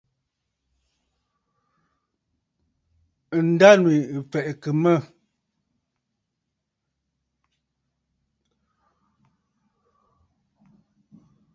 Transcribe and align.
Ǹdânwì 3.45 3.95
ɨ̀ 4.15 4.19
fɛ̀ʼɛ̀kə̀ 4.29 4.73
mə̂. 4.83 4.95